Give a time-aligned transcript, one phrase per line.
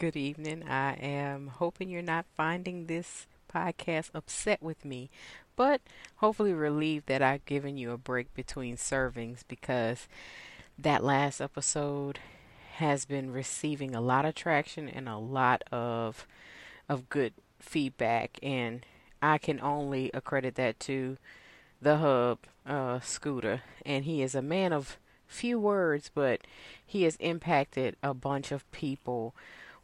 [0.00, 0.64] Good evening.
[0.66, 5.10] I am hoping you're not finding this podcast upset with me,
[5.56, 5.82] but
[6.16, 10.08] hopefully relieved that I've given you a break between servings because
[10.78, 12.18] that last episode
[12.76, 16.26] has been receiving a lot of traction and a lot of
[16.88, 18.86] of good feedback and
[19.20, 21.18] I can only accredit that to
[21.82, 26.40] the hub uh, scooter and he is a man of few words, but
[26.86, 29.34] he has impacted a bunch of people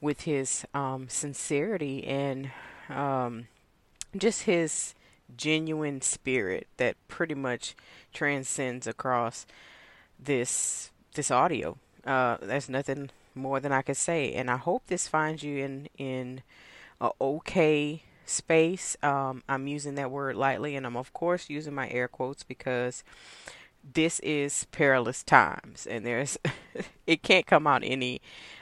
[0.01, 2.51] with his um, sincerity and
[2.89, 3.49] um,
[4.17, 4.95] just his
[5.37, 7.75] genuine spirit that pretty much
[8.13, 9.47] transcends across
[10.19, 11.79] this this audio.
[12.05, 15.89] Uh, there's nothing more than I could say, and I hope this finds you in
[15.99, 16.43] in
[17.01, 18.97] a okay space.
[19.03, 23.03] Um, I'm using that word lightly, and I'm of course using my air quotes because
[23.95, 26.39] this is perilous times, and there's
[27.07, 28.21] it can't come out any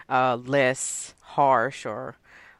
[0.08, 2.16] uh, less harsh or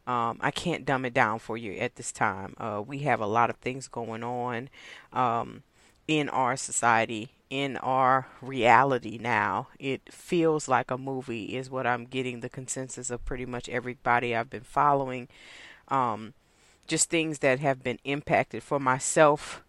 [0.07, 2.55] um, I can't dumb it down for you at this time.
[2.59, 4.69] Uh, we have a lot of things going on
[5.13, 5.63] um,
[6.07, 9.69] in our society, in our reality now.
[9.79, 14.37] It feels like a movie, is what I'm getting the consensus of pretty much everybody
[14.37, 15.29] I've been following.
[15.89, 16.35] Um,
[16.87, 19.65] just things that have been impacted for myself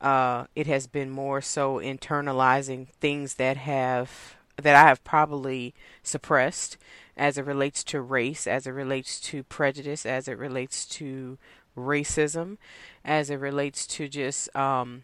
[0.00, 6.76] uh, it has been more so internalizing things that have that I have probably suppressed
[7.16, 11.38] as it relates to race, as it relates to prejudice, as it relates to
[11.76, 12.56] racism,
[13.04, 15.02] as it relates to just um,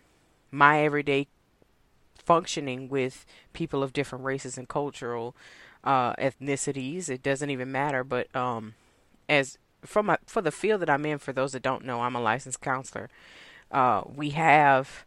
[0.50, 1.26] my everyday
[2.18, 5.36] functioning with people of different races and cultural
[5.84, 7.08] uh, ethnicities.
[7.08, 8.74] It doesn't even matter, but um,
[9.28, 12.16] as from my, for the field that I'm in, for those that don't know, I'm
[12.16, 13.08] a licensed counselor
[13.70, 15.04] uh, we have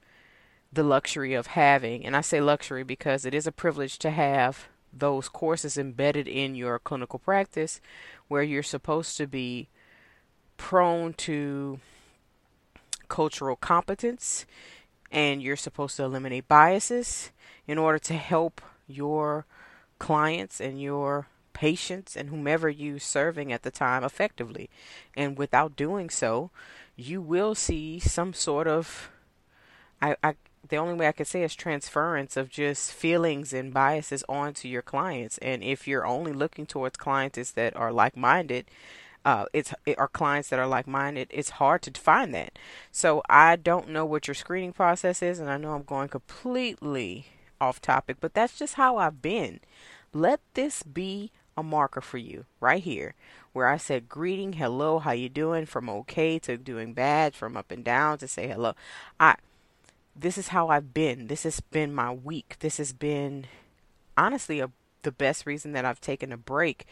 [0.71, 4.67] the luxury of having, and I say luxury because it is a privilege to have
[4.91, 7.79] those courses embedded in your clinical practice
[8.27, 9.67] where you're supposed to be
[10.57, 11.79] prone to
[13.07, 14.45] cultural competence
[15.11, 17.31] and you're supposed to eliminate biases
[17.67, 19.45] in order to help your
[19.97, 24.69] clients and your patients and whomever you're serving at the time effectively.
[25.15, 26.51] And without doing so,
[26.95, 29.09] you will see some sort of
[30.01, 30.35] I, I
[30.67, 34.81] the only way I could say is transference of just feelings and biases onto your
[34.81, 35.37] clients.
[35.39, 38.65] And if you're only looking towards clients that are like minded,
[39.25, 41.27] uh, it's it are clients that are like minded.
[41.29, 42.57] It's hard to find that.
[42.91, 47.27] So I don't know what your screening process is, and I know I'm going completely
[47.59, 49.59] off topic, but that's just how I've been.
[50.13, 53.15] Let this be a marker for you right here
[53.51, 57.71] where I said greeting, hello, how you doing from okay to doing bad, from up
[57.71, 58.73] and down to say hello.
[59.19, 59.35] I
[60.19, 61.27] this is how I've been.
[61.27, 62.57] This has been my week.
[62.59, 63.45] This has been
[64.17, 64.69] honestly a,
[65.03, 66.85] the best reason that I've taken a break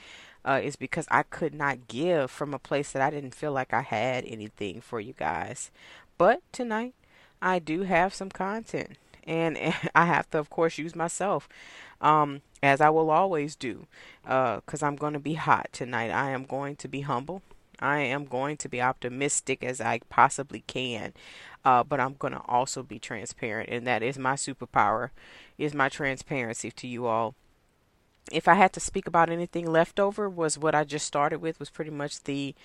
[0.46, 3.74] uh, is because I could not give from a place that I didn't feel like
[3.74, 5.72] I had anything for you guys.
[6.18, 6.94] But tonight
[7.42, 9.58] I do have some content and
[9.96, 11.50] I have to of course use myself
[12.00, 13.88] um, as I will always do,
[14.24, 16.12] because uh, I'm going to be hot tonight.
[16.12, 17.42] I am going to be humble.
[17.80, 21.14] I am going to be optimistic as I possibly can,
[21.68, 25.10] uh, but I'm to also be transparent, and that is my superpower,
[25.58, 27.36] is my transparency to you all.
[28.32, 31.60] If I had to speak about anything left over, was what I just started with
[31.60, 32.56] was pretty much the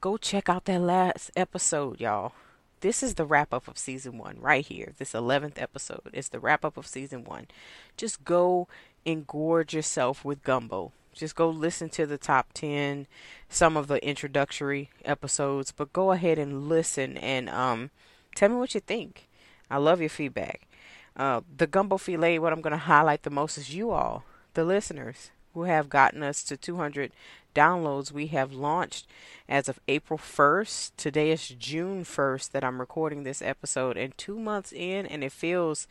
[0.00, 2.32] go check out that last episode, y'all
[2.80, 4.92] this is the wrap up of season one right here.
[4.98, 7.48] This 11th episode is the wrap up of season one.
[7.96, 8.68] Just go
[9.04, 10.92] and gorge yourself with gumbo.
[11.12, 13.08] Just go listen to the top 10,
[13.48, 17.90] some of the introductory episodes, but go ahead and listen and um,
[18.38, 19.28] tell me what you think.
[19.68, 20.68] I love your feedback.
[21.16, 24.24] Uh, the gumbo filet, what I'm going to highlight the most is you all,
[24.54, 27.10] the listeners who have gotten us to 200
[27.54, 28.12] downloads.
[28.12, 29.08] We have launched
[29.48, 30.92] as of April 1st.
[30.96, 35.32] Today is June 1st that I'm recording this episode, and two months in, and it
[35.32, 35.88] feels,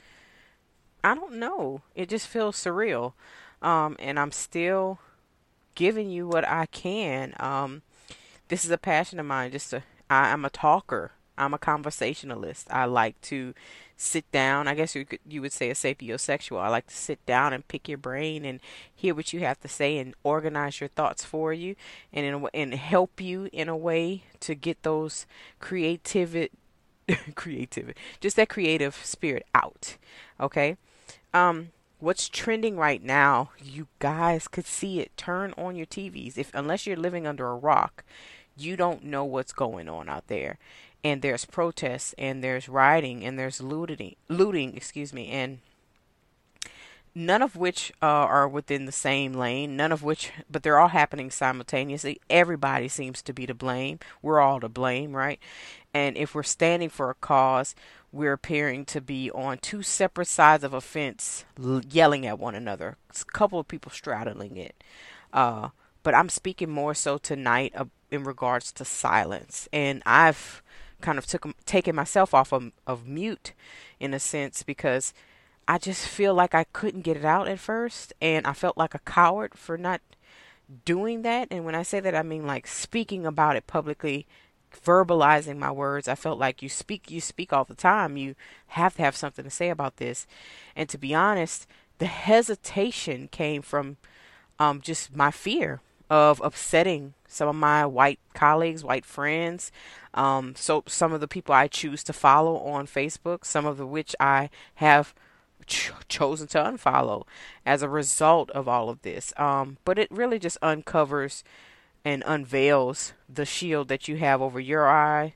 [1.04, 3.14] I don't know, it just feels surreal.
[3.62, 5.00] Um, and I'm still
[5.76, 7.34] giving you what I can.
[7.40, 7.82] Um,
[8.48, 9.52] this is a passion of mine.
[9.52, 9.74] Just
[10.10, 11.12] I'm a talker.
[11.38, 12.68] I'm a conversationalist.
[12.72, 13.54] I like to
[13.98, 14.68] sit down.
[14.68, 16.60] I guess you could, you would say a sapiosexual.
[16.60, 18.60] I like to sit down and pick your brain and
[18.96, 21.76] hear what you have to say and organize your thoughts for you
[22.14, 25.26] and in and help you in a way to get those
[25.60, 26.52] creativity
[27.36, 29.98] creativity just that creative spirit out.
[30.40, 30.78] Okay?
[31.34, 31.70] Um
[32.00, 35.18] what's trending right now, you guys could see it.
[35.18, 36.38] Turn on your TVs.
[36.38, 38.04] If unless you're living under a rock,
[38.56, 40.60] you don't know what's going on out there
[41.04, 45.60] and there's protests and there's rioting and there's looting looting excuse me and
[47.18, 50.90] none of which uh, are within the same lane, none of which, but they're all
[50.90, 52.22] happening simultaneously.
[52.30, 54.00] Everybody seems to be to blame.
[54.22, 55.40] We're all to blame, right?
[55.96, 57.74] And if we're standing for a cause,
[58.12, 62.98] we're appearing to be on two separate sides of a fence, yelling at one another.
[63.10, 64.84] It's a couple of people straddling it.
[65.34, 65.70] Uh,
[66.04, 70.62] but I'm speaking more so tonight uh, in regards to silence, and I've
[71.02, 73.54] kind of took taken myself off of, of mute
[74.00, 75.14] in a sense because
[75.68, 78.96] I just feel like I couldn't get it out at first, and I felt like
[78.96, 80.02] a coward for not
[80.86, 81.50] doing that.
[81.52, 84.26] And when I say that, I mean like speaking about it publicly,
[84.86, 86.08] verbalizing my words.
[86.08, 88.18] I felt like you speak, you speak all the time.
[88.18, 88.36] You
[88.68, 90.28] have to have something to say about this.
[90.76, 91.68] And to be honest,
[92.00, 93.98] the hesitation came from
[94.60, 99.72] um, just my fear of upsetting some of my white colleagues, white friends,
[100.14, 103.86] um, so some of the people I choose to follow on Facebook, some of the
[103.86, 105.14] which I have
[105.68, 107.24] ch- chosen to unfollow
[107.66, 109.34] as a result of all of this.
[109.38, 111.44] Um, but it really just uncovers
[112.04, 115.36] and unveils the shield that you have over your eye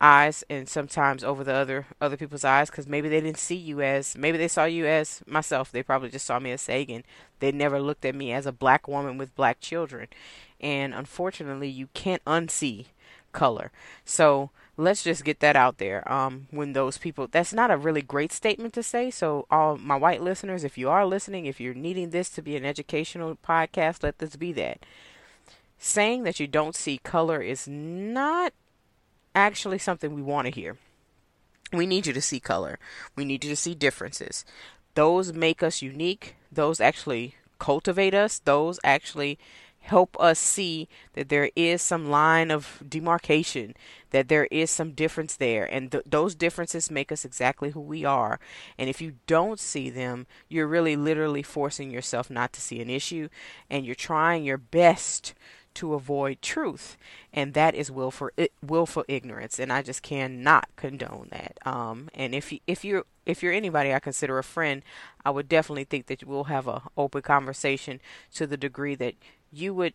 [0.00, 3.80] eyes and sometimes over the other other people's eyes because maybe they didn't see you
[3.80, 5.72] as maybe they saw you as myself.
[5.72, 7.02] They probably just saw me as Sagan.
[7.40, 10.08] They never looked at me as a black woman with black children
[10.60, 12.86] and unfortunately you can't unsee
[13.32, 13.70] color
[14.04, 16.10] so let's just get that out there.
[16.10, 19.10] Um, when those people, that's not a really great statement to say.
[19.10, 22.56] So, all my white listeners, if you are listening, if you're needing this to be
[22.56, 24.86] an educational podcast, let this be that.
[25.78, 28.54] Saying that you don't see color is not
[29.34, 30.78] actually something we want to hear.
[31.72, 32.78] We need you to see color.
[33.14, 34.44] We need you to see differences.
[34.94, 36.36] Those make us unique.
[36.50, 38.38] Those actually cultivate us.
[38.38, 39.38] Those actually
[39.88, 43.74] help us see that there is some line of demarcation,
[44.10, 48.04] that there is some difference there, and th- those differences make us exactly who we
[48.04, 48.38] are.
[48.78, 52.90] And if you don't see them, you're really literally forcing yourself not to see an
[52.90, 53.28] issue,
[53.70, 55.34] and you're trying your best
[55.74, 56.96] to avoid truth,
[57.32, 58.30] and that is willful
[58.60, 61.56] willful ignorance, and I just cannot condone that.
[61.64, 64.82] Um, and if you, if you're if you're anybody I consider a friend,
[65.24, 68.00] I would definitely think that we'll have a open conversation
[68.34, 69.14] to the degree that
[69.52, 69.94] you would,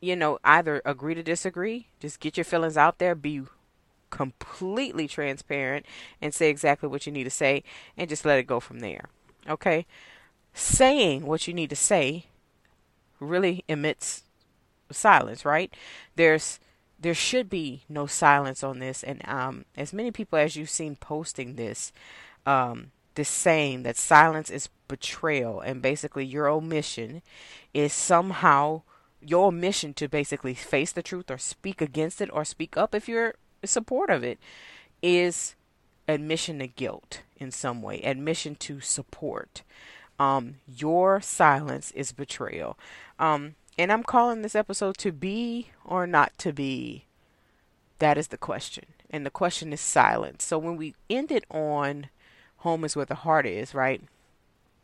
[0.00, 3.42] you know, either agree to disagree, just get your feelings out there, be
[4.10, 5.86] completely transparent,
[6.20, 7.62] and say exactly what you need to say,
[7.96, 9.06] and just let it go from there.
[9.48, 9.86] Okay?
[10.52, 12.26] Saying what you need to say
[13.20, 14.22] really emits
[14.90, 15.72] silence, right?
[16.16, 16.60] There's
[16.98, 20.96] there should be no silence on this, and um, as many people as you've seen
[20.96, 21.92] posting this,
[22.46, 27.20] um, this saying that silence is betrayal, and basically your omission
[27.74, 28.82] is somehow
[29.28, 33.08] your mission to basically face the truth or speak against it or speak up if
[33.08, 33.34] you're
[33.64, 34.38] support of it
[35.02, 35.54] is
[36.08, 39.62] admission to guilt in some way, admission to support.
[40.18, 42.78] Um, your silence is betrayal.
[43.18, 47.04] Um, and I'm calling this episode to be or not to be.
[47.98, 48.86] That is the question.
[49.10, 50.44] And the question is silence.
[50.44, 52.08] So when we ended on
[52.58, 54.02] home is where the heart is, right?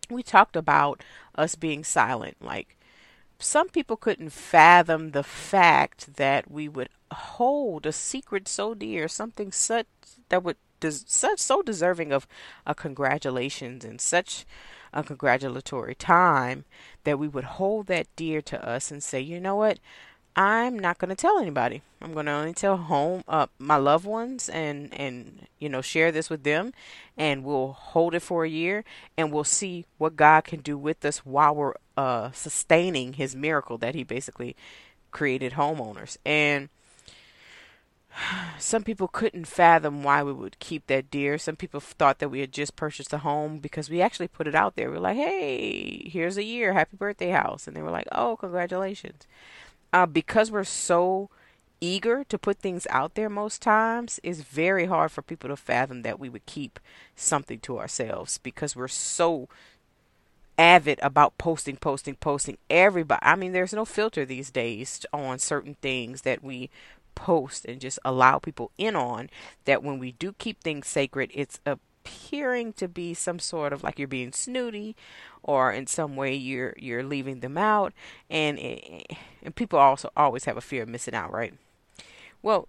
[0.08, 1.02] We talked about
[1.34, 2.36] us being silent.
[2.40, 2.76] Like
[3.40, 9.52] some people couldn't fathom the fact that we would hold a secret so dear, something
[9.52, 9.86] such
[10.28, 12.26] that would des- such so deserving of
[12.66, 14.44] a congratulations and such
[14.92, 16.64] a congratulatory time
[17.04, 19.78] that we would hold that dear to us and say, you know what,
[20.36, 21.82] I'm not going to tell anybody.
[22.00, 26.10] I'm going to only tell home uh, my loved ones and and you know share
[26.12, 26.72] this with them
[27.16, 28.84] and we'll hold it for a year
[29.16, 33.78] and we'll see what God can do with us while we're uh, sustaining his miracle
[33.78, 34.56] that he basically
[35.10, 36.16] created homeowners.
[36.24, 36.68] And
[38.58, 41.38] some people couldn't fathom why we would keep that dear.
[41.38, 44.54] Some people thought that we had just purchased a home because we actually put it
[44.54, 44.90] out there.
[44.90, 48.36] We are like, "Hey, here's a year, happy birthday house," and they were like, "Oh,
[48.36, 49.26] congratulations."
[49.92, 51.30] uh, because we're so
[51.80, 56.02] eager to put things out there most times it's very hard for people to fathom
[56.02, 56.78] that we would keep
[57.16, 59.48] something to ourselves because we're so
[60.60, 62.58] avid about posting posting posting.
[62.68, 66.68] Everybody i mean there's no filter these days on certain things that we
[67.14, 69.30] post and just allow people in on
[69.64, 73.98] that when we do keep things sacred it's appearing to be some sort of like
[73.98, 74.94] you're being snooty
[75.42, 77.94] or in some way you're you're leaving them out.
[78.28, 81.54] And eh, eh, and people also always have a fear of missing out right?
[82.42, 82.68] Well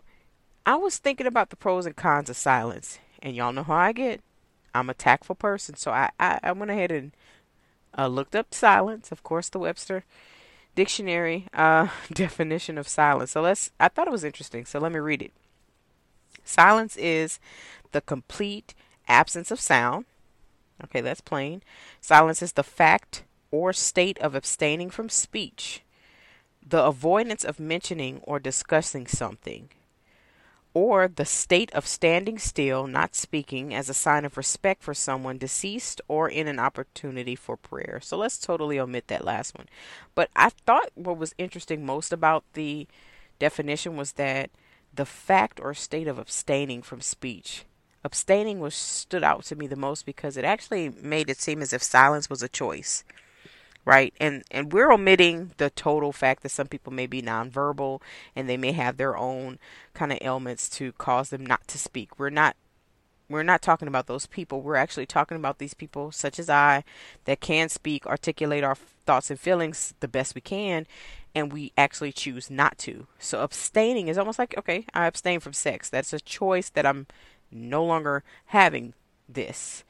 [0.65, 2.99] i was thinking about the pros and cons of silence.
[3.21, 4.21] And y'all know how i get.
[4.73, 5.75] I'm a tactful person.
[5.75, 7.11] So i i, I went ahead and
[7.97, 10.03] uh, looked up silence of course the webster
[10.75, 13.31] dictionary uh, definition of silence.
[13.31, 15.33] So let's i thought it was interesting so let me read it.
[16.43, 17.39] Silence is
[17.91, 18.73] the complete
[19.07, 20.05] absence of sound.
[20.83, 21.61] Okay, that's plain.
[21.99, 25.83] Silence is the fact or state of abstaining from speech,
[26.65, 29.69] the avoidance of mentioning or discussing something,
[30.73, 35.37] or the state of standing still, not speaking, as a sign of respect for someone
[35.37, 37.99] deceased or in an opportunity for prayer.
[38.01, 39.67] So let's totally omit that last one.
[40.15, 42.87] But I thought what was interesting most about the
[43.39, 44.49] definition was that
[44.93, 47.65] the fact or state of abstaining from speech.
[48.03, 51.73] Abstaining was stood out to me the most because it actually made it seem as
[51.73, 53.03] if silence was a choice
[53.85, 54.13] right?
[54.19, 58.01] And and we're omitting the total fact that some people may be nonverbal
[58.35, 59.59] and they may have their own
[59.93, 62.19] kind of ailments to cause them not to speak.
[62.19, 62.55] We're not
[63.29, 64.61] we're not talking about those people.
[64.61, 66.83] We're actually talking about these people such as I
[67.25, 70.85] that can speak, articulate our thoughts and feelings the best we can
[71.33, 73.07] and we actually choose not to.
[73.17, 75.89] So abstaining is almost like okay, I abstain from sex.
[75.89, 77.07] That's a choice that I'm
[77.51, 78.93] no longer having
[79.27, 79.83] this.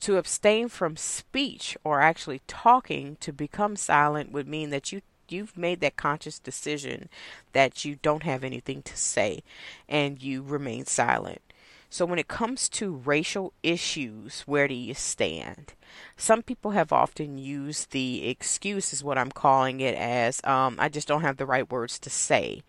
[0.00, 5.56] To abstain from speech or actually talking to become silent would mean that you you've
[5.56, 7.08] made that conscious decision
[7.52, 9.42] that you don't have anything to say
[9.88, 11.40] and you remain silent.
[11.88, 15.74] So, when it comes to racial issues, where do you stand?
[16.16, 20.88] Some people have often used the excuse, is what I'm calling it, as um, I
[20.88, 22.62] just don't have the right words to say.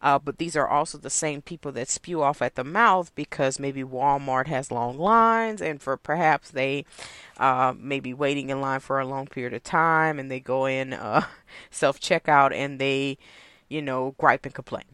[0.00, 3.58] Uh, but these are also the same people that spew off at the mouth because
[3.58, 6.84] maybe Walmart has long lines, and for perhaps they
[7.38, 10.66] uh, may be waiting in line for a long period of time, and they go
[10.66, 11.24] in uh,
[11.70, 13.18] self checkout and they,
[13.68, 14.84] you know, gripe and complain.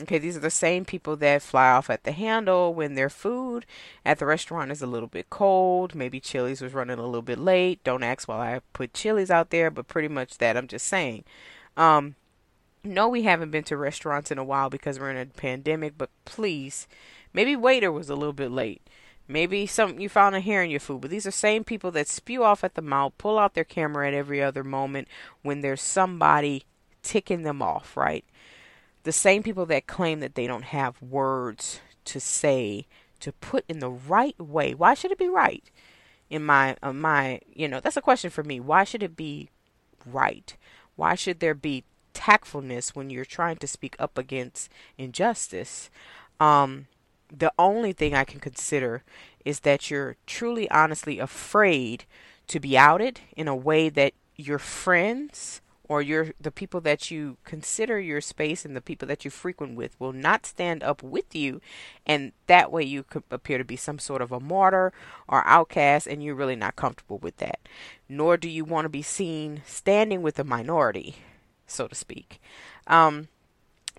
[0.00, 3.64] Okay, these are the same people that fly off at the handle when their food
[4.04, 5.94] at the restaurant is a little bit cold.
[5.94, 7.84] Maybe Chili's was running a little bit late.
[7.84, 10.56] Don't ask why I put Chili's out there, but pretty much that.
[10.56, 11.22] I'm just saying.
[11.76, 12.16] Um,
[12.82, 16.10] no, we haven't been to restaurants in a while because we're in a pandemic, but
[16.24, 16.88] please,
[17.32, 18.82] maybe waiter was a little bit late.
[19.28, 22.08] Maybe some you found a hair in your food, but these are same people that
[22.08, 25.08] spew off at the mouth, pull out their camera at every other moment
[25.42, 26.64] when there's somebody
[27.02, 28.24] ticking them off, right?
[29.04, 32.86] The same people that claim that they don't have words to say
[33.20, 34.74] to put in the right way.
[34.74, 35.64] Why should it be right?
[36.28, 38.60] In my uh, my, you know, that's a question for me.
[38.60, 39.50] Why should it be
[40.04, 40.56] right?
[40.96, 45.90] Why should there be tactfulness when you're trying to speak up against injustice?
[46.40, 46.86] Um,
[47.30, 49.02] the only thing I can consider
[49.44, 52.04] is that you're truly, honestly afraid
[52.46, 57.36] to be outed in a way that your friends or your the people that you
[57.44, 61.34] consider your space and the people that you frequent with will not stand up with
[61.34, 61.60] you.
[62.06, 64.92] And that way you could appear to be some sort of a martyr
[65.28, 67.60] or outcast and you're really not comfortable with that.
[68.08, 71.16] Nor do you want to be seen standing with a minority
[71.66, 72.40] so to speak.
[72.86, 73.28] Um,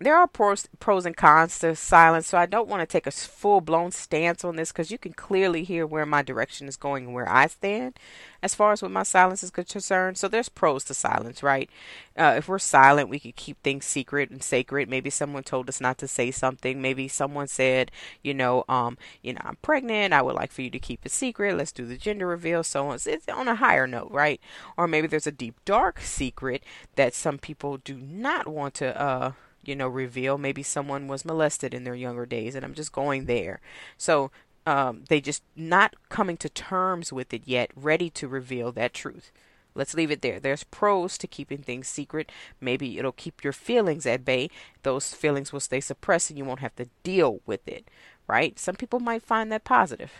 [0.01, 3.11] there are pros, pros and cons to silence, so I don't want to take a
[3.11, 7.05] full blown stance on this because you can clearly hear where my direction is going
[7.05, 7.97] and where I stand
[8.43, 10.17] as far as what my silence is concerned.
[10.17, 11.69] So there's pros to silence, right?
[12.17, 14.89] Uh, if we're silent, we could keep things secret and sacred.
[14.89, 16.81] Maybe someone told us not to say something.
[16.81, 17.89] Maybe someone said,
[18.21, 20.13] you know, um, you know, I'm pregnant.
[20.13, 21.55] I would like for you to keep it secret.
[21.55, 22.63] Let's do the gender reveal.
[22.63, 22.99] So on.
[23.05, 24.41] It's on a higher note, right?
[24.77, 26.63] Or maybe there's a deep, dark secret
[26.95, 29.01] that some people do not want to.
[29.01, 29.31] Uh,
[29.67, 30.37] you know, reveal.
[30.37, 33.61] Maybe someone was molested in their younger days, and I'm just going there.
[33.97, 34.31] So
[34.65, 39.31] um, they just not coming to terms with it yet, ready to reveal that truth.
[39.75, 40.39] Let's leave it there.
[40.39, 42.31] There's pros to keeping things secret.
[42.61, 44.49] Maybe it'll keep your feelings at bay.
[44.83, 47.89] Those feelings will stay suppressed and you won't have to deal with it,
[48.25, 48.57] right?
[48.57, 50.11] Some people might find that positive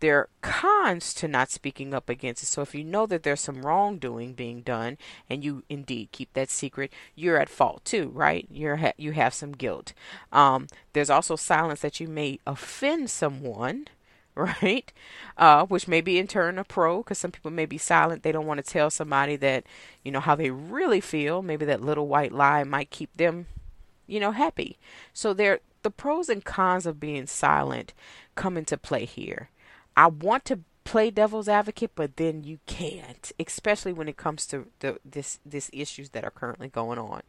[0.00, 2.46] there are cons to not speaking up against it.
[2.46, 4.98] So if you know that there's some wrongdoing being done
[5.28, 8.46] and you indeed keep that secret, you're at fault too, right?
[8.50, 9.92] You're ha- you have some guilt.
[10.32, 13.88] Um, there's also silence that you may offend someone.
[14.38, 14.92] Right,
[15.38, 18.22] uh, which may be in turn a pro because some people may be silent.
[18.22, 19.64] They don't want to tell somebody that
[20.04, 21.40] you know how they really feel.
[21.40, 23.46] Maybe that little white lie might keep them,
[24.06, 24.76] you know, happy.
[25.14, 27.94] So there, the pros and cons of being silent
[28.34, 29.48] come into play here.
[29.96, 34.66] I want to play devil's advocate, but then you can't, especially when it comes to
[34.80, 37.22] the this this issues that are currently going on.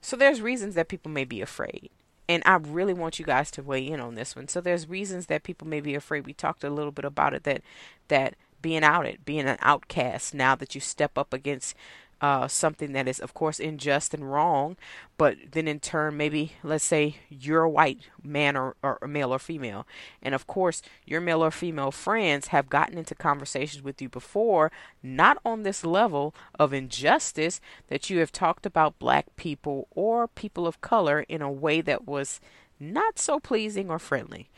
[0.00, 1.90] So there's reasons that people may be afraid.
[2.28, 4.48] And I really want you guys to weigh in on this one.
[4.48, 6.26] So there's reasons that people may be afraid.
[6.26, 7.62] We talked a little bit about it that
[8.08, 11.76] that being outed, being an outcast now that you step up against
[12.20, 14.76] uh, something that is, of course, unjust and wrong,
[15.18, 19.38] but then in turn, maybe let's say you're a white man or, or male or
[19.38, 19.86] female,
[20.22, 24.72] and of course, your male or female friends have gotten into conversations with you before,
[25.02, 30.66] not on this level of injustice that you have talked about black people or people
[30.66, 32.40] of color in a way that was
[32.78, 34.48] not so pleasing or friendly.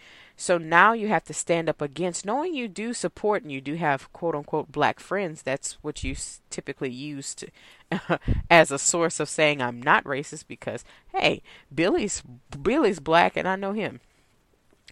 [0.41, 3.75] So now you have to stand up against, knowing you do support and you do
[3.75, 5.43] have quote unquote black friends.
[5.43, 6.15] That's what you
[6.49, 7.49] typically use to,
[8.51, 11.43] as a source of saying I'm not racist because hey,
[11.75, 12.23] Billy's
[12.63, 13.99] Billy's black and I know him,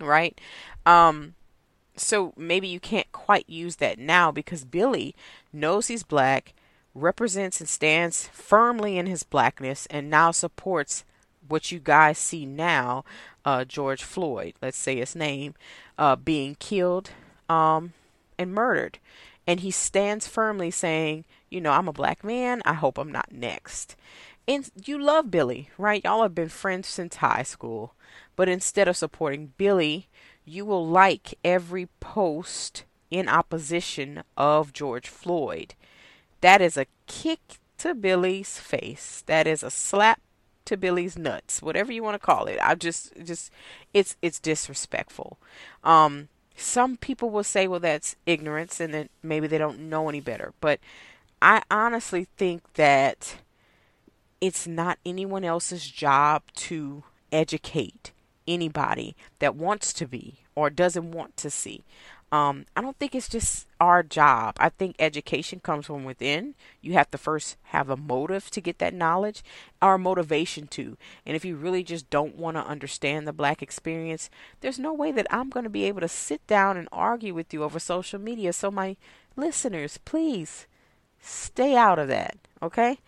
[0.00, 0.36] right?
[0.84, 1.36] Um,
[1.94, 5.14] so maybe you can't quite use that now because Billy
[5.52, 6.54] knows he's black,
[6.92, 11.04] represents and stands firmly in his blackness, and now supports
[11.48, 13.04] what you guys see now
[13.44, 15.54] uh, George Floyd, let's say his name,
[15.96, 17.10] uh, being killed
[17.48, 17.92] um,
[18.38, 18.98] and murdered.
[19.46, 22.60] And he stands firmly saying, you know, I'm a black man.
[22.64, 23.94] I hope I'm not next.
[24.48, 26.02] And you love Billy, right?
[26.04, 27.94] Y'all have been friends since high school.
[28.34, 30.08] But instead of supporting Billy,
[30.44, 35.74] you will like every post in opposition of George Floyd.
[36.40, 37.40] That is a kick
[37.78, 39.22] to Billy's face.
[39.26, 40.20] That is a slap
[40.66, 42.58] to Billy's nuts, whatever you want to call it.
[42.62, 43.50] I just just
[43.94, 45.38] it's it's disrespectful.
[45.82, 50.20] Um some people will say well that's ignorance and that maybe they don't know any
[50.20, 50.80] better, but
[51.42, 53.36] I honestly think that
[54.40, 58.12] it's not anyone else's job to educate
[58.46, 61.84] anybody that wants to be or doesn't want to see.
[62.32, 64.56] Um, I don't think it's just our job.
[64.58, 66.54] I think education comes from within.
[66.80, 69.44] You have to first have a motive to get that knowledge,
[69.80, 70.96] or motivation to.
[71.24, 74.28] And if you really just don't want to understand the black experience,
[74.60, 77.54] there's no way that I'm going to be able to sit down and argue with
[77.54, 78.52] you over social media.
[78.52, 78.96] So, my
[79.36, 80.66] listeners, please
[81.20, 82.98] stay out of that, okay?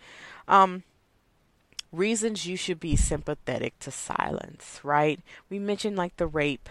[0.47, 0.83] Um,
[1.91, 5.19] reasons you should be sympathetic to silence, right?
[5.49, 6.69] We mentioned like the rape,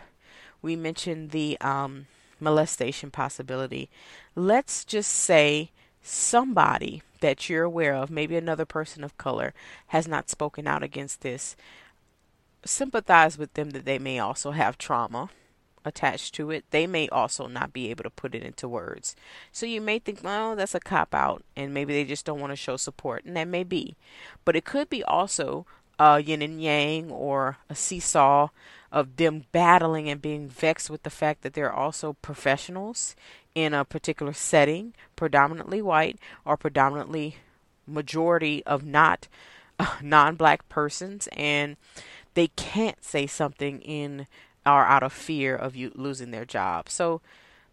[0.62, 2.06] we mentioned the um,
[2.40, 3.88] molestation possibility.
[4.34, 5.70] Let's just say
[6.02, 9.52] somebody that you're aware of, maybe another person of color,
[9.88, 11.56] has not spoken out against this.
[12.64, 15.30] Sympathize with them that they may also have trauma
[15.84, 16.64] attached to it.
[16.70, 19.16] They may also not be able to put it into words.
[19.52, 22.52] So you may think, well, that's a cop out, and maybe they just don't want
[22.52, 23.96] to show support, and that may be.
[24.44, 25.66] But it could be also
[25.98, 28.48] a yin and yang or a seesaw
[28.90, 33.14] of them battling and being vexed with the fact that they're also professionals
[33.54, 37.36] in a particular setting, predominantly white or predominantly
[37.86, 39.28] majority of not
[39.78, 41.76] uh, non-black persons and
[42.34, 44.26] they can't say something in
[44.64, 46.88] or out of fear of you losing their job.
[46.88, 47.20] So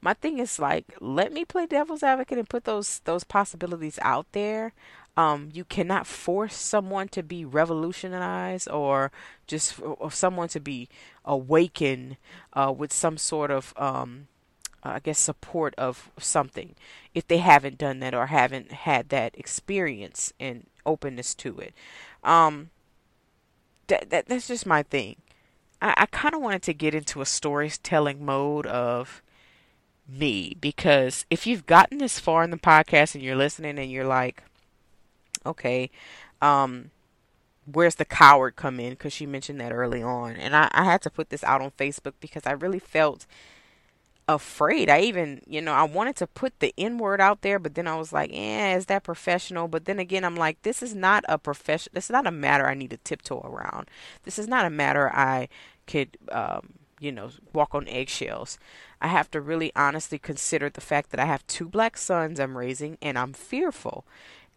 [0.02, 4.28] my thing is like let me play devil's advocate and put those those possibilities out
[4.32, 4.74] there
[5.18, 9.12] um, you cannot force someone to be revolutionized or
[9.48, 10.90] just or someone to be
[11.24, 12.18] awakened
[12.54, 14.28] uh, with some sort of um,
[14.84, 16.76] I guess support of something
[17.14, 21.74] if they haven't done that or haven't had that experience and openness to it.
[22.24, 22.70] Um,
[23.88, 25.18] that, that that's just my thing.
[25.82, 29.22] I, I kind of wanted to get into a storytelling mode of
[30.08, 34.06] me because if you've gotten this far in the podcast and you're listening and you're
[34.06, 34.44] like,
[35.46, 35.90] okay,
[36.42, 36.92] um,
[37.72, 38.92] where's the coward come in?
[38.92, 41.72] Because she mentioned that early on, and I, I had to put this out on
[41.72, 43.26] Facebook because I really felt
[44.28, 44.90] afraid.
[44.90, 47.88] I even, you know, I wanted to put the N word out there, but then
[47.88, 49.68] I was like, eh, is that professional?
[49.68, 51.92] But then again, I'm like, this is not a profession.
[51.94, 53.90] This is not a matter I need to tiptoe around.
[54.24, 55.48] This is not a matter I
[55.86, 58.58] could, um, you know, walk on eggshells.
[59.02, 62.58] I have to really honestly consider the fact that I have two black sons I'm
[62.58, 64.06] raising, and I'm fearful.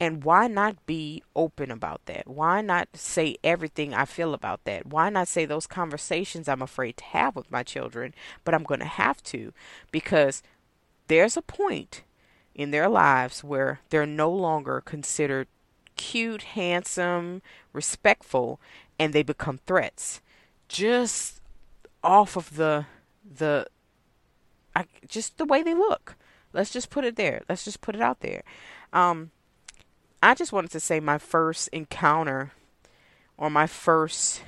[0.00, 2.28] And why not be open about that?
[2.28, 4.86] Why not say everything I feel about that?
[4.86, 8.80] Why not say those conversations I'm afraid to have with my children, but I'm going
[8.80, 9.52] to have to
[9.90, 10.42] because
[11.08, 12.02] there's a point
[12.54, 15.48] in their lives where they're no longer considered
[15.96, 18.60] cute, handsome, respectful,
[18.98, 20.20] and they become threats.
[20.68, 21.40] Just
[22.02, 22.86] off of the
[23.24, 23.66] the
[24.76, 26.16] I, just the way they look.
[26.52, 27.42] Let's just put it there.
[27.48, 28.42] Let's just put it out there.
[28.92, 29.32] Um,
[30.22, 32.52] I just wanted to say my first encounter
[33.36, 34.42] or my first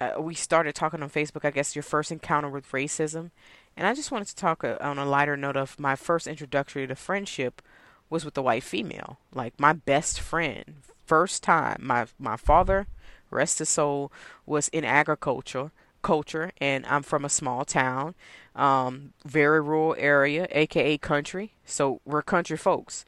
[0.00, 3.30] uh, we started talking on Facebook, I guess your first encounter with racism.
[3.76, 6.86] And I just wanted to talk uh, on a lighter note of my first introductory
[6.86, 7.60] to friendship
[8.08, 9.18] was with a white female.
[9.34, 11.80] Like my best friend, first time.
[11.80, 12.86] My my father,
[13.30, 14.10] rest his soul,
[14.46, 15.70] was in agriculture
[16.02, 18.14] culture and I'm from a small town,
[18.56, 21.52] um, very rural area, aka country.
[21.66, 23.04] So we're country folks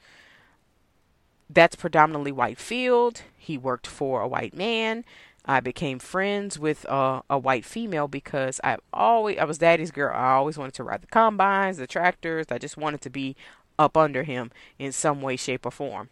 [1.52, 3.22] that's predominantly white field.
[3.36, 5.04] He worked for a white man.
[5.44, 10.14] I became friends with a white female because I always I was daddy's girl.
[10.14, 12.46] I always wanted to ride the combines, the tractors.
[12.50, 13.34] I just wanted to be
[13.78, 16.10] up under him in some way, shape, or form.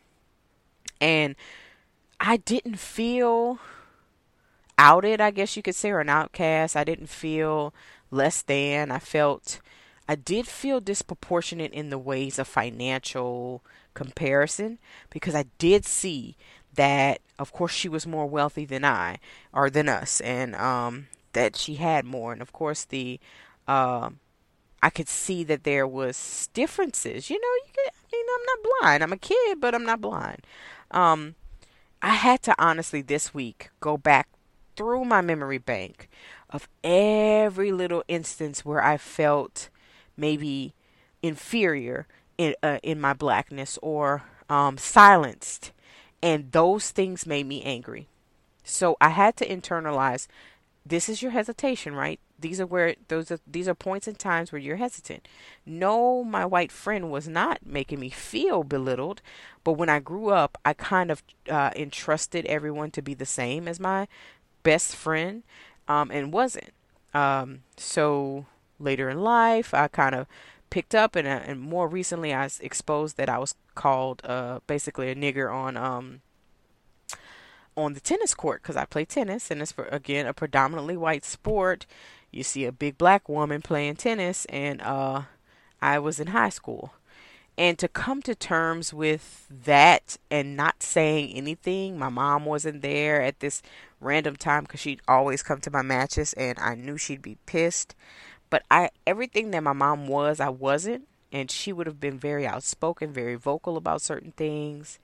[1.00, 1.37] And
[2.18, 3.61] I didn't feel
[4.76, 6.76] outed, I guess you could say, or an outcast.
[6.76, 7.72] I didn't feel
[8.11, 8.90] less than.
[8.90, 9.61] I felt
[10.09, 13.62] I did feel disproportionate in the ways of financial
[14.00, 14.78] comparison
[15.10, 16.36] because I did see
[16.74, 19.18] that of course she was more wealthy than I
[19.52, 23.20] or than us and um that she had more and of course the
[23.68, 24.10] uh,
[24.82, 27.30] I could see that there was differences.
[27.30, 29.02] You know, you could, I mean, I'm not blind.
[29.02, 30.46] I'm a kid, but I'm not blind.
[30.90, 31.34] Um,
[32.02, 34.28] I had to honestly this week go back
[34.74, 36.08] through my memory bank
[36.48, 39.68] of every little instance where I felt
[40.16, 40.74] maybe
[41.22, 42.08] inferior
[42.40, 45.72] in uh, in my blackness or um, silenced,
[46.22, 48.09] and those things made me angry.
[48.64, 50.26] So I had to internalize.
[50.87, 52.18] This is your hesitation, right?
[52.38, 55.29] These are where those are these are points and times where you're hesitant.
[55.66, 59.20] No, my white friend was not making me feel belittled,
[59.62, 63.68] but when I grew up, I kind of uh, entrusted everyone to be the same
[63.68, 64.09] as my
[64.62, 65.42] best friend,
[65.88, 66.72] um, and wasn't.
[67.12, 68.46] Um, so
[68.79, 70.26] later in life, I kind of
[70.70, 75.11] picked up, and, uh, and more recently, I exposed that I was called uh, basically
[75.11, 76.20] a nigger on um,
[77.76, 81.24] on the tennis court because I play tennis, and it's for, again a predominantly white
[81.24, 81.87] sport.
[82.30, 85.22] You see a big black woman playing tennis, and uh,
[85.83, 86.94] I was in high school.
[87.59, 93.20] And to come to terms with that and not saying anything, my mom wasn't there
[93.20, 93.61] at this
[94.00, 97.94] random time because she'd always come to my matches, and I knew she'd be pissed.
[98.50, 102.46] But I everything that my mom was, I wasn't, and she would have been very
[102.46, 104.98] outspoken, very vocal about certain things.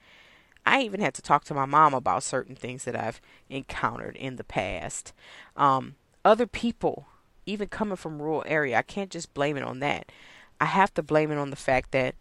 [0.66, 4.34] I even had to talk to my mom about certain things that I've encountered in
[4.34, 5.12] the past.
[5.56, 7.06] Um, other people,
[7.46, 10.10] even coming from rural area, I can't just blame it on that.
[10.60, 12.16] I have to blame it on the fact that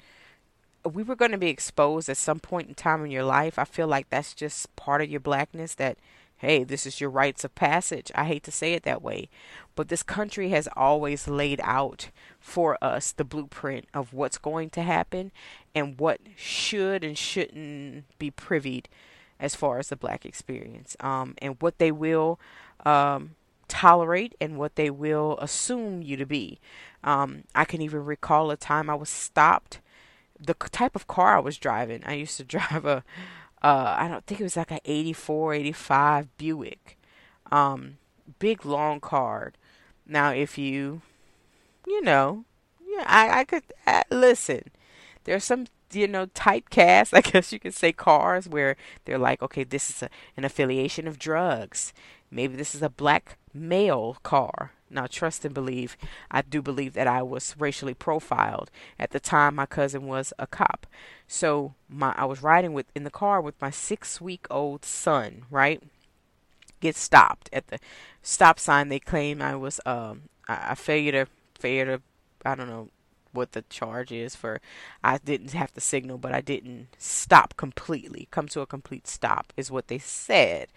[0.83, 3.57] we were going to be exposed at some point in time in your life.
[3.57, 5.97] I feel like that's just part of your blackness that
[6.45, 8.11] hey, this is your rites of passage.
[8.13, 9.29] I hate to say it that way,
[9.75, 14.83] but this country has always laid out for us the blueprint of what's going to
[14.83, 15.31] happen
[15.73, 18.87] and what should and shouldn't be privied
[19.39, 22.39] as far as the black experience, um, and what they will
[22.85, 23.35] um,
[23.67, 26.59] tolerate and what they will assume you to be.
[27.03, 29.81] Um, I can even recall a time I was stopped.
[30.39, 33.03] The type of car I was driving, I used to drive a
[33.61, 36.97] uh, I don't think it was like an 84, 85 Buick.
[37.51, 37.97] Um,
[38.39, 39.57] big long card.
[40.05, 41.01] Now, if you,
[41.87, 42.45] you know,
[42.85, 44.63] yeah, I, I could uh, listen.
[45.23, 49.63] There's some, you know, typecast, I guess you could say, cars where they're like, okay,
[49.63, 51.93] this is a, an affiliation of drugs.
[52.29, 54.71] Maybe this is a black male car.
[54.89, 55.97] Now, trust and believe,
[56.29, 58.69] I do believe that I was racially profiled.
[58.99, 60.85] At the time, my cousin was a cop.
[61.27, 65.45] So, my I was riding with in the car with my six week old son,
[65.49, 65.81] right?
[66.79, 67.79] Get stopped at the
[68.21, 68.89] stop sign.
[68.89, 72.03] They claim I was um I, I failure to failure to
[72.45, 72.89] I don't know
[73.31, 74.61] what the charge is for
[75.03, 79.51] I didn't have to signal but I didn't stop completely come to a complete stop
[79.57, 80.69] is what they said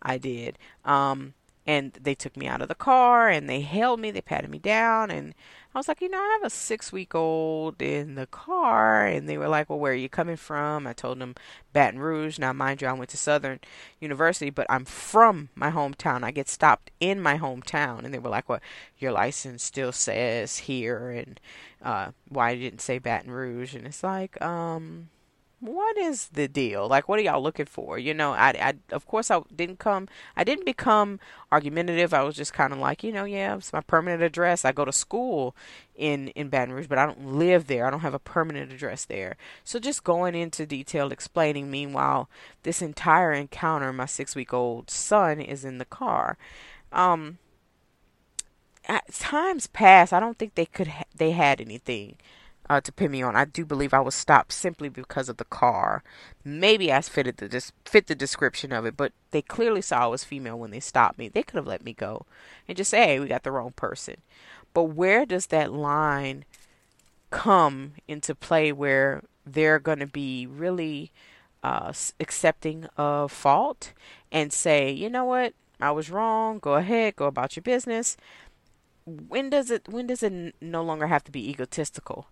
[0.00, 1.34] I did um
[1.66, 4.58] and they took me out of the car and they held me they patted me
[4.58, 5.34] down and
[5.74, 9.28] i was like you know i have a six week old in the car and
[9.28, 10.86] they were like well where are you coming from?
[10.86, 11.34] I told them
[11.72, 12.38] baton rouge.
[12.38, 13.60] Now mind you i went to southern
[14.00, 16.22] university but i'm from my hometown.
[16.22, 18.04] I get stopped in my hometown.
[18.04, 18.60] And they were like well
[18.98, 21.40] your license still says here and
[21.82, 23.74] uh why didn't say baton rouge?
[23.74, 25.08] And it's like um
[25.64, 26.86] what is the deal?
[26.86, 27.98] Like, what are y'all looking for?
[27.98, 31.18] You know, I, I, of course, I didn't come, I didn't become
[31.50, 32.12] argumentative.
[32.12, 34.66] I was just kind of like, you know, yeah, it's my permanent address.
[34.66, 35.56] I go to school
[35.94, 37.86] in, in Baton Rouge, but I don't live there.
[37.86, 39.36] I don't have a permanent address there.
[39.64, 41.70] So just going into detail, explaining.
[41.70, 42.28] Meanwhile,
[42.62, 46.36] this entire encounter, my six week old son is in the car.
[46.92, 47.38] Um,
[48.86, 52.16] at times past, I don't think they could, ha- they had anything
[52.68, 53.36] uh, to pin me on.
[53.36, 56.02] I do believe I was stopped simply because of the car.
[56.44, 60.24] Maybe I fitted the fit the description of it, but they clearly saw I was
[60.24, 61.28] female when they stopped me.
[61.28, 62.26] They could have let me go
[62.66, 64.16] and just say, "Hey, we got the wrong person."
[64.72, 66.44] But where does that line
[67.30, 71.12] come into play where they're going to be really
[71.62, 73.92] uh, accepting of fault
[74.32, 75.54] and say, "You know what?
[75.80, 76.58] I was wrong.
[76.60, 78.16] Go ahead, go about your business."
[79.06, 82.26] When does it when does it no longer have to be egotistical?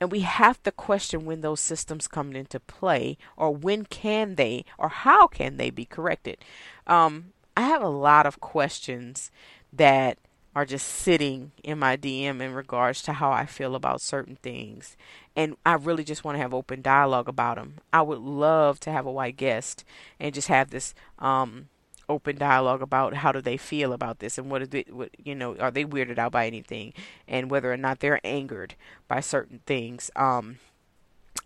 [0.00, 4.64] And we have to question when those systems come into play, or when can they,
[4.78, 6.38] or how can they be corrected.
[6.86, 9.30] Um, I have a lot of questions
[9.72, 10.18] that
[10.54, 14.96] are just sitting in my DM in regards to how I feel about certain things.
[15.34, 17.78] And I really just want to have open dialogue about them.
[17.92, 19.84] I would love to have a white guest
[20.20, 21.68] and just have this um,
[22.08, 25.34] open dialogue about how do they feel about this and what is it what you
[25.34, 26.92] know are they weirded out by anything
[27.28, 28.74] and whether or not they're angered
[29.08, 30.10] by certain things.
[30.16, 30.58] Um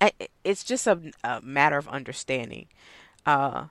[0.01, 0.13] I,
[0.45, 2.67] it's just a, a, matter of understanding.
[3.27, 3.67] Uh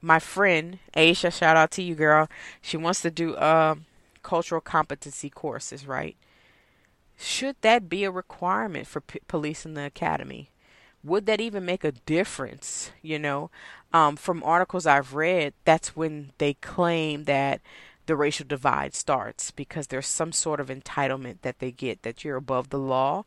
[0.00, 2.28] my friend Aisha shout out to you girl.
[2.60, 3.76] She wants to do uh
[4.22, 6.16] cultural competency courses right?
[7.18, 10.51] Should that be a requirement for p- police in the academy
[11.04, 13.50] would that even make a difference you know
[13.92, 17.60] um, from articles I've read, that's when they claim that
[18.06, 22.36] the racial divide starts because there's some sort of entitlement that they get that you're
[22.36, 23.24] above the law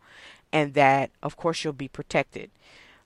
[0.52, 2.50] and that, of course, you'll be protected.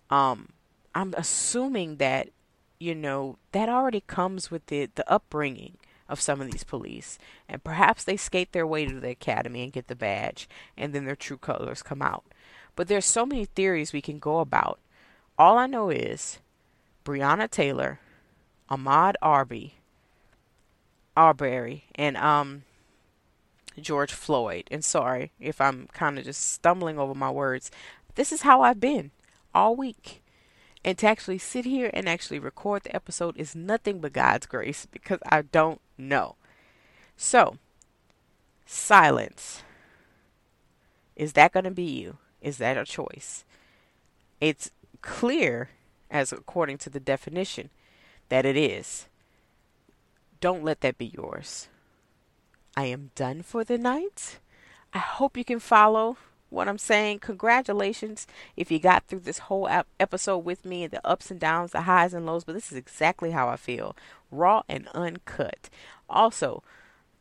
[0.09, 0.49] Um,
[0.95, 2.29] I'm assuming that,
[2.79, 5.77] you know, that already comes with the, the upbringing
[6.07, 7.19] of some of these police.
[7.47, 11.05] And perhaps they skate their way to the academy and get the badge, and then
[11.05, 12.23] their true colors come out.
[12.79, 14.79] But there's so many theories we can go about.
[15.37, 16.39] All I know is
[17.03, 17.99] Breonna Taylor,
[18.71, 19.73] Ahmaud Arbery,
[21.13, 22.63] Arbery, and um
[23.81, 24.63] George Floyd.
[24.71, 27.69] And sorry if I'm kind of just stumbling over my words.
[28.15, 29.11] This is how I've been
[29.53, 30.23] all week.
[30.85, 34.85] And to actually sit here and actually record the episode is nothing but God's grace
[34.89, 36.37] because I don't know.
[37.17, 37.57] So,
[38.65, 39.63] silence.
[41.17, 42.19] Is that going to be you?
[42.41, 43.43] Is that a choice?
[44.39, 44.71] It's
[45.01, 45.69] clear
[46.09, 47.69] as according to the definition
[48.29, 49.07] that it is.
[50.39, 51.67] Don't let that be yours.
[52.77, 54.39] I am done for the night.
[54.93, 56.17] I hope you can follow
[56.49, 57.19] what I'm saying.
[57.19, 58.25] Congratulations
[58.55, 62.13] if you got through this whole episode with me the ups and downs, the highs
[62.13, 63.95] and lows, but this is exactly how I feel
[64.31, 65.69] raw and uncut.
[66.09, 66.63] Also,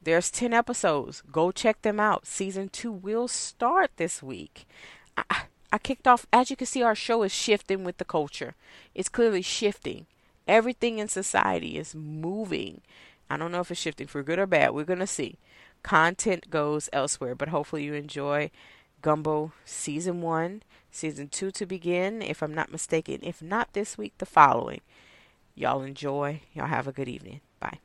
[0.01, 1.23] there's 10 episodes.
[1.33, 2.27] Go check them out.
[2.27, 4.67] Season 2 will start this week.
[5.31, 8.55] I, I kicked off, as you can see, our show is shifting with the culture.
[8.95, 10.07] It's clearly shifting.
[10.47, 12.81] Everything in society is moving.
[13.29, 14.73] I don't know if it's shifting for good or bad.
[14.73, 15.39] We're going to see.
[15.83, 18.51] Content goes elsewhere, but hopefully you enjoy
[19.03, 23.21] Gumbo season one, season two to begin, if I'm not mistaken.
[23.23, 24.81] If not this week, the following.
[25.55, 26.41] Y'all enjoy.
[26.55, 27.41] Y'all have a good evening.
[27.61, 27.79] Bye.